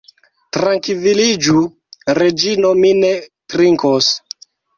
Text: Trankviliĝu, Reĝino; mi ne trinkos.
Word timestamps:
Trankviliĝu, 0.55 1.61
Reĝino; 2.19 2.73
mi 2.81 2.95
ne 3.05 3.13
trinkos. 3.55 4.11